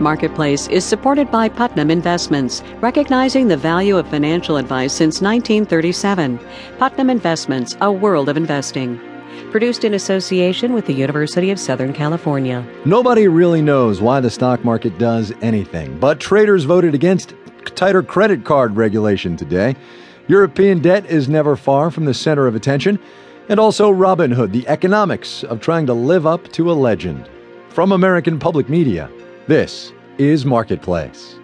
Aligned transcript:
Marketplace 0.00 0.68
is 0.68 0.84
supported 0.84 1.30
by 1.30 1.48
Putnam 1.48 1.90
Investments, 1.90 2.62
recognizing 2.80 3.48
the 3.48 3.56
value 3.56 3.96
of 3.96 4.06
financial 4.08 4.58
advice 4.58 4.92
since 4.92 5.22
1937. 5.22 6.38
Putnam 6.78 7.08
Investments, 7.08 7.78
a 7.80 7.90
world 7.90 8.28
of 8.28 8.36
investing. 8.36 9.00
Produced 9.50 9.84
in 9.84 9.94
association 9.94 10.74
with 10.74 10.84
the 10.84 10.92
University 10.92 11.50
of 11.50 11.58
Southern 11.58 11.94
California. 11.94 12.66
Nobody 12.84 13.26
really 13.26 13.62
knows 13.62 14.02
why 14.02 14.20
the 14.20 14.28
stock 14.28 14.62
market 14.66 14.98
does 14.98 15.32
anything, 15.40 15.98
but 15.98 16.20
traders 16.20 16.64
voted 16.64 16.94
against 16.94 17.32
tighter 17.74 18.02
credit 18.02 18.44
card 18.44 18.76
regulation 18.76 19.34
today. 19.34 19.74
European 20.28 20.80
debt 20.80 21.06
is 21.06 21.26
never 21.26 21.56
far 21.56 21.90
from 21.90 22.04
the 22.04 22.12
center 22.14 22.46
of 22.46 22.54
attention, 22.54 22.98
and 23.48 23.58
also 23.58 23.90
Robin 23.90 24.30
Hood, 24.30 24.52
the 24.52 24.68
economics 24.68 25.42
of 25.44 25.60
trying 25.60 25.86
to 25.86 25.94
live 25.94 26.26
up 26.26 26.52
to 26.52 26.70
a 26.70 26.74
legend. 26.74 27.30
From 27.70 27.92
American 27.92 28.38
Public 28.38 28.68
Media, 28.68 29.10
this 29.46 29.92
is 30.18 30.44
Marketplace. 30.44 31.38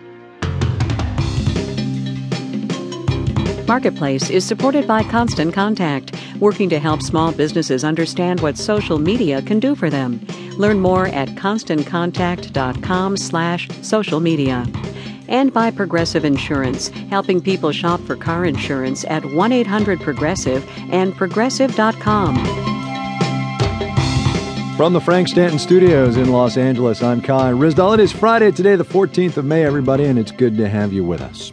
Marketplace 3.67 4.29
is 4.29 4.45
supported 4.45 4.87
by 4.87 5.03
Constant 5.05 5.55
Contact, 5.55 6.15
working 6.41 6.69
to 6.69 6.79
help 6.79 7.01
small 7.01 7.33
businesses 7.33 7.85
understand 7.85 8.41
what 8.41 8.59
social 8.59 8.99
media 8.99 9.41
can 9.41 9.59
do 9.61 9.75
for 9.75 9.89
them. 9.89 10.21
Learn 10.59 10.81
more 10.81 11.07
at 11.07 11.31
constantcontact.com/social 11.31 14.21
media. 14.21 14.67
And 15.29 15.53
by 15.53 15.71
Progressive 15.71 16.25
Insurance, 16.27 16.89
helping 17.09 17.41
people 17.41 17.73
shop 17.73 18.01
for 18.01 18.17
car 18.17 18.45
insurance 18.45 19.07
at 19.09 19.23
1-800-Progressive 19.23 20.69
and 20.91 21.15
progressive.com. 21.15 22.72
From 24.77 24.95
the 24.95 25.01
Frank 25.01 25.29
Stanton 25.29 25.59
Studios 25.59 26.17
in 26.17 26.33
Los 26.33 26.57
Angeles, 26.57 27.03
I'm 27.03 27.21
Kai 27.21 27.53
Ryssdal. 27.53 27.93
It 27.93 28.01
is 28.01 28.11
Friday 28.11 28.51
today, 28.51 28.75
the 28.75 28.85
14th 28.85 29.37
of 29.37 29.45
May, 29.45 29.67
everybody, 29.67 30.07
and 30.07 30.19
it's 30.19 30.31
good 30.31 30.57
to 30.57 30.67
have 30.67 30.95
you 30.95 31.05
with 31.05 31.21
us. 31.21 31.53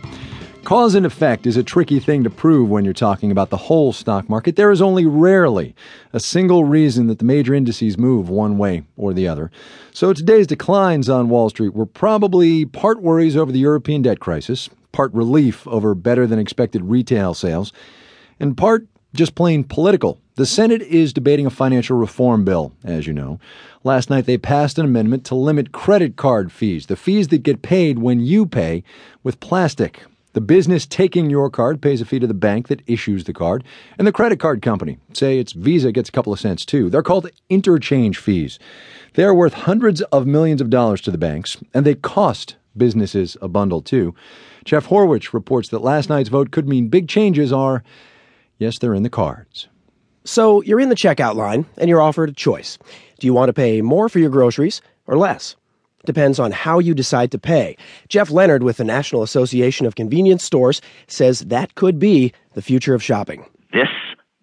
Cause 0.64 0.95
and 0.95 1.06
effect 1.06 1.45
is 1.45 1.58
a 1.58 1.64
tricky 1.64 2.00
thing 2.00 2.23
to 2.23 2.30
prove 2.30 2.70
when 2.70 2.86
you're 2.86 2.94
talking 2.94 3.30
about 3.30 3.50
the 3.50 3.58
whole 3.58 3.92
stock 3.92 4.30
market. 4.30 4.56
There 4.56 4.72
is 4.72 4.81
only 4.81 5.06
rarely 5.06 5.76
a 6.14 6.20
single 6.20 6.64
reason 6.64 7.08
that 7.08 7.20
the 7.20 7.26
major 7.26 7.53
indices 7.53 7.98
move 7.98 8.30
one 8.30 8.58
way 8.58 8.84
or 8.95 9.14
the 9.14 9.28
other. 9.28 9.52
So 9.92 10.14
today's 10.14 10.48
declines 10.48 11.09
on 11.09 11.28
Wall 11.28 11.50
Street 11.50 11.73
were 11.73 11.86
probably 11.86 12.66
part 12.66 13.02
worries 13.02 13.36
over 13.36 13.52
the 13.52 13.59
European 13.59 14.02
debt 14.02 14.22
crisis, 14.22 14.70
part 14.94 15.14
relief 15.14 15.67
over 15.67 15.94
better 15.94 16.26
than 16.26 16.39
expected 16.39 16.86
retail 16.86 17.33
sales, 17.33 17.73
and 18.39 18.56
part 18.56 18.88
just 19.14 19.36
plain 19.36 19.64
political. 19.64 20.20
The 20.36 20.46
Senate 20.46 20.82
is 20.82 21.14
debating 21.14 21.46
a 21.46 21.50
financial 21.50 21.98
reform 21.98 22.46
bill, 22.46 22.74
as 22.84 23.08
you 23.08 23.14
know. 23.14 23.40
Last 23.84 24.10
night 24.10 24.26
they 24.26 24.38
passed 24.38 24.78
an 24.78 24.86
amendment 24.86 25.26
to 25.26 25.36
limit 25.36 25.72
credit 25.72 26.16
card 26.16 26.52
fees, 26.52 26.86
the 26.86 26.96
fees 26.96 27.30
that 27.30 27.44
get 27.44 27.62
paid 27.62 28.00
when 28.00 28.20
you 28.20 28.46
pay 28.46 28.84
with 29.24 29.40
plastic. 29.40 30.06
The 30.34 30.42
business 30.42 30.86
taking 30.86 31.30
your 31.30 31.50
card 31.50 31.82
pays 31.82 32.02
a 32.02 32.06
fee 32.06 32.20
to 32.20 32.28
the 32.28 32.36
bank 32.36 32.68
that 32.68 32.84
issues 32.86 33.24
the 33.24 33.34
card, 33.34 33.64
and 33.98 34.06
the 34.06 34.12
credit 34.12 34.40
card 34.40 34.62
company, 34.62 35.00
say 35.12 35.40
it's 35.40 35.54
Visa, 35.54 35.92
gets 35.92 36.10
a 36.10 36.12
couple 36.12 36.32
of 36.32 36.40
cents 36.40 36.66
too. 36.66 36.90
They're 36.90 37.02
called 37.02 37.30
interchange 37.50 38.18
fees. 38.20 38.60
They're 39.16 39.34
worth 39.34 39.54
hundreds 39.54 40.02
of 40.04 40.28
millions 40.28 40.62
of 40.62 40.70
dollars 40.70 41.02
to 41.02 41.12
the 41.12 41.18
banks, 41.18 41.58
and 41.73 41.84
they 41.84 41.96
cost 41.96 42.58
businesses 42.78 43.38
a 43.42 43.48
bundle 43.48 43.82
too. 43.82 44.14
Jeff 44.66 44.88
Horwich 44.88 45.34
reports 45.34 45.70
that 45.70 45.80
last 45.80 46.10
night's 46.10 46.30
vote 46.30 46.52
could 46.52 46.68
mean 46.68 46.90
big 46.90 47.08
changes 47.08 47.52
are 47.52 47.84
Yes, 48.60 48.78
they're 48.78 48.94
in 48.94 49.04
the 49.04 49.10
cards. 49.10 49.68
So 50.26 50.61
you're 50.61 50.82
in 50.82 50.89
the 50.89 50.95
checkout 50.95 51.36
line 51.36 51.66
and 51.78 51.89
you're 51.89 52.02
offered 52.02 52.30
a 52.30 52.33
choice. 52.33 52.78
Do 53.20 53.26
you 53.26 53.33
want 53.33 53.50
to 53.50 53.54
pay 53.54 53.82
more 53.82 54.10
for 54.10 54.20
your 54.20 54.30
groceries 54.30 54.82
or 55.08 55.17
less? 55.17 55.56
Depends 56.06 56.39
on 56.39 56.52
how 56.52 56.80
you 56.80 56.94
decide 56.94 57.32
to 57.32 57.39
pay. 57.39 57.76
Jeff 58.10 58.30
Lenard 58.30 58.64
with 58.64 58.78
the 58.78 58.83
National 58.83 59.23
Association 59.23 59.86
of 59.86 59.95
Convenience 59.95 60.44
Stores 60.44 60.82
says 61.08 61.39
that 61.42 61.76
could 61.76 62.00
be 62.00 62.33
the 62.54 62.61
future 62.61 62.94
of 62.94 63.04
shopping. 63.04 63.45
This 63.73 63.89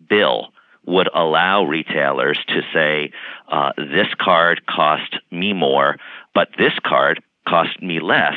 bill 0.08 0.48
would 0.86 1.08
allow 1.14 1.64
retailers 1.64 2.38
to 2.48 2.62
say, 2.72 3.12
uh, 3.48 3.72
this 3.76 4.08
card 4.18 4.66
cost 4.66 5.16
me 5.30 5.52
more, 5.52 5.96
but 6.34 6.48
this 6.58 6.74
card 6.84 7.22
cost 7.48 7.82
me 7.82 8.00
less. 8.00 8.34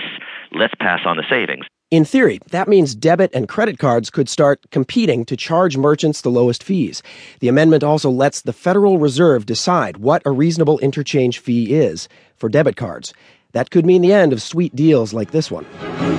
Let's 0.52 0.74
pass 0.76 1.02
on 1.06 1.18
the 1.18 1.26
savings. 1.30 1.66
In 1.92 2.06
theory, 2.06 2.40
that 2.52 2.68
means 2.68 2.94
debit 2.94 3.32
and 3.34 3.50
credit 3.50 3.80
cards 3.80 4.12
could 4.12 4.30
start 4.30 4.70
competing 4.70 5.26
to 5.26 5.36
charge 5.36 5.76
merchants 5.76 6.22
the 6.22 6.30
lowest 6.30 6.62
fees. 6.64 7.02
The 7.40 7.48
amendment 7.48 7.84
also 7.84 8.12
lets 8.12 8.42
the 8.42 8.54
Federal 8.54 9.00
Reserve 9.00 9.48
decide 9.48 9.98
what 9.98 10.22
a 10.24 10.30
reasonable 10.30 10.78
interchange 10.80 11.40
fee 11.40 11.74
is 11.74 12.08
for 12.36 12.48
debit 12.48 12.76
cards. 12.76 13.12
That 13.54 13.72
could 13.72 13.84
mean 13.84 14.04
the 14.04 14.14
end 14.14 14.32
of 14.32 14.44
sweet 14.44 14.76
deals 14.76 15.12
like 15.12 15.32
this 15.32 15.50
one. 15.50 15.66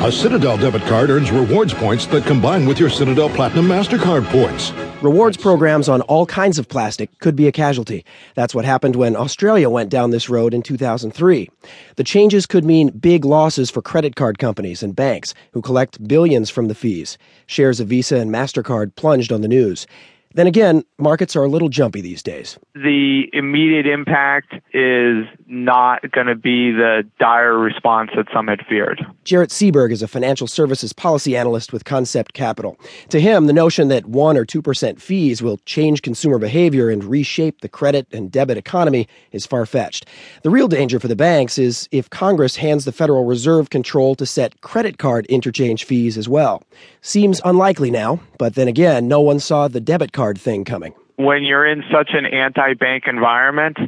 A 0.02 0.10
Citadel 0.10 0.56
debit 0.56 0.82
card 0.82 1.10
earns 1.10 1.30
rewards 1.30 1.72
points 1.72 2.06
that 2.06 2.24
combine 2.24 2.66
with 2.66 2.80
your 2.80 2.90
Citadel 2.90 3.28
Platinum 3.30 3.66
MasterCard 3.68 4.24
points. 4.26 4.72
Rewards 5.00 5.36
programs 5.36 5.88
on 5.88 6.02
all 6.02 6.26
kinds 6.26 6.58
of 6.58 6.68
plastic 6.68 7.16
could 7.20 7.36
be 7.36 7.46
a 7.46 7.52
casualty. 7.52 8.04
That's 8.34 8.52
what 8.52 8.64
happened 8.64 8.96
when 8.96 9.14
Australia 9.14 9.70
went 9.70 9.90
down 9.90 10.10
this 10.10 10.28
road 10.28 10.52
in 10.52 10.62
2003. 10.62 11.48
The 11.94 12.04
changes 12.04 12.46
could 12.46 12.64
mean 12.64 12.90
big 12.90 13.24
losses 13.24 13.70
for 13.70 13.80
credit 13.80 14.16
card 14.16 14.38
companies 14.38 14.82
and 14.82 14.96
banks 14.96 15.32
who 15.52 15.62
collect 15.62 16.06
billions 16.08 16.50
from 16.50 16.66
the 16.66 16.74
fees. 16.74 17.16
Shares 17.46 17.78
of 17.78 17.86
Visa 17.86 18.16
and 18.16 18.32
MasterCard 18.32 18.96
plunged 18.96 19.30
on 19.30 19.40
the 19.40 19.48
news. 19.48 19.86
Then 20.34 20.46
again, 20.46 20.84
markets 20.96 21.34
are 21.34 21.42
a 21.42 21.48
little 21.48 21.68
jumpy 21.68 22.00
these 22.00 22.22
days. 22.22 22.56
The 22.74 23.24
immediate 23.32 23.86
impact 23.86 24.54
is 24.72 25.26
not 25.48 26.08
going 26.12 26.28
to 26.28 26.36
be 26.36 26.70
the 26.70 27.04
dire 27.18 27.58
response 27.58 28.10
that 28.14 28.26
some 28.32 28.46
had 28.46 28.64
feared. 28.68 29.04
Jaret 29.24 29.48
Seiberg 29.48 29.90
is 29.90 30.02
a 30.02 30.08
financial 30.08 30.46
services 30.46 30.92
policy 30.92 31.36
analyst 31.36 31.72
with 31.72 31.84
Concept 31.84 32.32
Capital. 32.32 32.78
To 33.08 33.20
him, 33.20 33.46
the 33.46 33.52
notion 33.52 33.88
that 33.88 34.06
1 34.06 34.36
or 34.36 34.46
2% 34.46 35.00
fees 35.00 35.42
will 35.42 35.58
change 35.66 36.02
consumer 36.02 36.38
behavior 36.38 36.90
and 36.90 37.02
reshape 37.02 37.60
the 37.60 37.68
credit 37.68 38.06
and 38.12 38.30
debit 38.30 38.56
economy 38.56 39.08
is 39.32 39.46
far 39.46 39.66
fetched. 39.66 40.06
The 40.44 40.50
real 40.50 40.68
danger 40.68 41.00
for 41.00 41.08
the 41.08 41.16
banks 41.16 41.58
is 41.58 41.88
if 41.90 42.08
Congress 42.08 42.54
hands 42.54 42.84
the 42.84 42.92
Federal 42.92 43.24
Reserve 43.24 43.70
control 43.70 44.14
to 44.14 44.26
set 44.26 44.60
credit 44.60 44.98
card 44.98 45.26
interchange 45.26 45.82
fees 45.82 46.16
as 46.16 46.28
well. 46.28 46.62
Seems 47.00 47.40
unlikely 47.44 47.90
now, 47.90 48.20
but 48.38 48.54
then 48.54 48.68
again, 48.68 49.08
no 49.08 49.20
one 49.20 49.40
saw 49.40 49.66
the 49.66 49.80
debit 49.80 50.12
card 50.12 50.19
thing 50.38 50.64
coming. 50.64 50.94
When 51.16 51.42
you're 51.42 51.66
in 51.66 51.82
such 51.90 52.10
an 52.12 52.26
anti 52.26 52.74
bank 52.74 53.04
environment, 53.06 53.78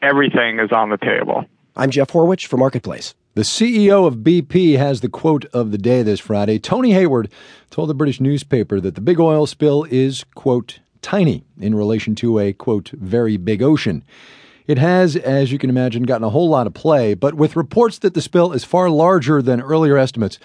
everything 0.00 0.60
is 0.60 0.70
on 0.72 0.90
the 0.90 0.96
table. 0.96 1.44
I'm 1.74 1.90
Jeff 1.90 2.08
Horwich 2.12 2.46
for 2.46 2.56
Marketplace. 2.56 3.14
The 3.34 3.42
CEO 3.42 4.06
of 4.06 4.16
BP 4.16 4.76
has 4.76 5.00
the 5.00 5.08
quote 5.08 5.46
of 5.46 5.72
the 5.72 5.78
day 5.78 6.02
this 6.02 6.20
Friday. 6.20 6.58
Tony 6.58 6.92
Hayward 6.92 7.32
told 7.70 7.88
the 7.88 7.94
British 7.94 8.20
newspaper 8.20 8.78
that 8.80 8.94
the 8.94 9.00
big 9.00 9.18
oil 9.18 9.46
spill 9.46 9.84
is, 9.84 10.24
quote, 10.34 10.80
tiny 11.00 11.44
in 11.58 11.74
relation 11.74 12.14
to 12.16 12.38
a, 12.38 12.52
quote, 12.52 12.90
very 12.90 13.36
big 13.36 13.62
ocean. 13.62 14.04
It 14.72 14.78
has, 14.78 15.16
as 15.16 15.52
you 15.52 15.58
can 15.58 15.68
imagine, 15.68 16.04
gotten 16.04 16.24
a 16.24 16.30
whole 16.30 16.48
lot 16.48 16.66
of 16.66 16.72
play, 16.72 17.12
but 17.12 17.34
with 17.34 17.56
reports 17.56 17.98
that 17.98 18.14
the 18.14 18.22
spill 18.22 18.52
is 18.52 18.64
far 18.64 18.88
larger 18.88 19.42
than 19.42 19.60
earlier 19.60 19.98
estimates, 19.98 20.38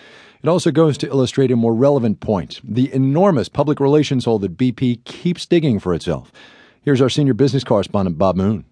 it 0.43 0.49
also 0.49 0.69
goes 0.69 0.97
to 0.97 1.07
illustrate 1.07 1.49
a 1.49 1.55
more 1.55 1.73
relevant 1.73 2.19
point 2.19 2.59
the 2.61 2.93
enormous 2.93 3.47
public 3.47 3.79
relations 3.79 4.25
hole 4.25 4.38
that 4.39 4.57
BP 4.57 5.05
keeps 5.05 5.45
digging 5.45 5.79
for 5.79 5.93
itself. 5.93 6.33
Here's 6.81 7.01
our 7.01 7.07
senior 7.07 7.33
business 7.33 7.63
correspondent, 7.63 8.17
Bob 8.17 8.35
Moon. 8.35 8.65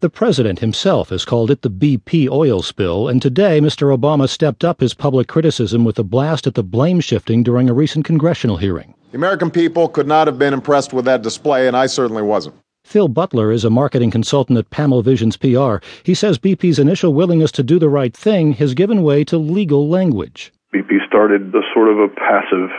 The 0.00 0.08
president 0.08 0.60
himself 0.60 1.10
has 1.10 1.26
called 1.26 1.50
it 1.50 1.60
the 1.60 1.70
BP 1.70 2.30
oil 2.30 2.62
spill, 2.62 3.06
and 3.06 3.20
today 3.20 3.60
Mr. 3.60 3.94
Obama 3.94 4.26
stepped 4.26 4.64
up 4.64 4.80
his 4.80 4.94
public 4.94 5.28
criticism 5.28 5.84
with 5.84 5.98
a 5.98 6.04
blast 6.04 6.46
at 6.46 6.54
the 6.54 6.64
blame 6.64 7.00
shifting 7.00 7.42
during 7.42 7.68
a 7.68 7.74
recent 7.74 8.06
congressional 8.06 8.56
hearing. 8.56 8.94
The 9.10 9.18
American 9.18 9.50
people 9.50 9.90
could 9.90 10.06
not 10.06 10.26
have 10.26 10.38
been 10.38 10.54
impressed 10.54 10.94
with 10.94 11.04
that 11.04 11.20
display, 11.20 11.68
and 11.68 11.76
I 11.76 11.84
certainly 11.84 12.22
wasn't. 12.22 12.54
Phil 12.86 13.08
Butler 13.08 13.50
is 13.50 13.64
a 13.64 13.68
marketing 13.68 14.12
consultant 14.12 14.56
at 14.56 14.70
Pamil 14.70 15.02
Visions 15.02 15.36
PR. 15.36 15.82
He 16.04 16.14
says 16.14 16.38
BP's 16.38 16.78
initial 16.78 17.12
willingness 17.12 17.50
to 17.58 17.64
do 17.64 17.80
the 17.80 17.88
right 17.88 18.16
thing 18.16 18.52
has 18.62 18.74
given 18.74 19.02
way 19.02 19.24
to 19.24 19.36
legal 19.36 19.88
language. 19.88 20.52
BP 20.72 21.04
started 21.04 21.52
a 21.52 21.66
sort 21.74 21.90
of 21.90 21.98
a 21.98 22.06
passive 22.14 22.70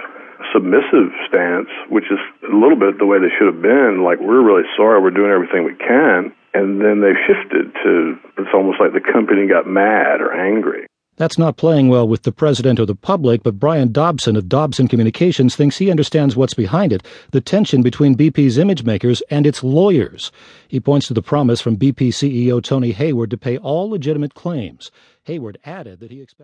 submissive 0.55 1.11
stance, 1.27 1.67
which 1.91 2.05
is 2.07 2.23
a 2.47 2.55
little 2.55 2.79
bit 2.79 2.97
the 2.97 3.05
way 3.05 3.19
they 3.19 3.27
should 3.37 3.51
have 3.51 3.61
been. 3.61 4.01
Like, 4.01 4.23
we're 4.23 4.39
really 4.39 4.63
sorry, 4.77 5.01
we're 5.03 5.11
doing 5.11 5.29
everything 5.29 5.65
we 5.65 5.75
can. 5.75 6.31
And 6.53 6.79
then 6.79 7.03
they 7.03 7.11
shifted 7.27 7.75
to 7.83 8.15
it's 8.39 8.55
almost 8.55 8.79
like 8.79 8.95
the 8.95 9.03
company 9.03 9.45
got 9.45 9.67
mad 9.67 10.23
or 10.23 10.31
angry. 10.31 10.87
That's 11.17 11.39
not 11.39 11.57
playing 11.57 11.89
well 11.89 12.07
with 12.07 12.21
the 12.21 12.31
president 12.31 12.79
or 12.79 12.85
the 12.85 12.93
public, 12.93 13.41
but 13.41 13.59
Brian 13.59 13.91
Dobson 13.91 14.35
of 14.35 14.47
Dobson 14.47 14.87
Communications 14.87 15.55
thinks 15.55 15.77
he 15.77 15.89
understands 15.89 16.35
what's 16.35 16.53
behind 16.53 16.93
it 16.93 17.03
the 17.31 17.41
tension 17.41 17.81
between 17.81 18.15
BP's 18.15 18.59
image 18.59 18.83
makers 18.83 19.23
and 19.31 19.47
its 19.47 19.63
lawyers. 19.63 20.31
He 20.67 20.79
points 20.79 21.07
to 21.07 21.15
the 21.15 21.23
promise 21.23 21.59
from 21.59 21.75
BP 21.75 22.09
CEO 22.09 22.61
Tony 22.61 22.91
Hayward 22.91 23.31
to 23.31 23.37
pay 23.37 23.57
all 23.57 23.89
legitimate 23.89 24.35
claims. 24.35 24.91
Hayward 25.23 25.57
added 25.65 25.99
that 26.01 26.11
he 26.11 26.21
expects. 26.21 26.35